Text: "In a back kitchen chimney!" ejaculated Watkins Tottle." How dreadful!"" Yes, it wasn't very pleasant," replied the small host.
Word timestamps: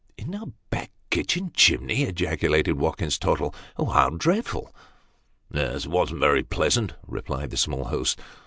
"In 0.17 0.33
a 0.33 0.47
back 0.71 0.89
kitchen 1.11 1.51
chimney!" 1.53 2.01
ejaculated 2.09 2.73
Watkins 2.79 3.19
Tottle." 3.19 3.53
How 3.77 4.09
dreadful!"" 4.09 4.73
Yes, 5.53 5.85
it 5.85 5.89
wasn't 5.91 6.21
very 6.21 6.41
pleasant," 6.41 6.95
replied 7.05 7.51
the 7.51 7.57
small 7.57 7.83
host. 7.83 8.19